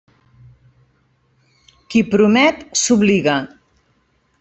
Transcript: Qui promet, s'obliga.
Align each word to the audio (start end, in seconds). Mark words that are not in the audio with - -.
Qui 1.93 2.03
promet, 2.15 2.67
s'obliga. 2.87 3.41